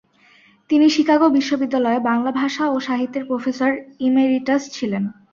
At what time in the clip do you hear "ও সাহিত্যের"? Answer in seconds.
2.67-3.23